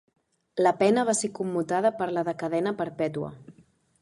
La 0.67 0.71
pena 0.79 1.03
va 1.11 1.15
ser 1.19 1.29
commutada 1.41 1.93
per 2.01 2.09
la 2.17 2.25
de 2.31 2.37
cadena 2.45 2.75
perpètua. 2.81 3.31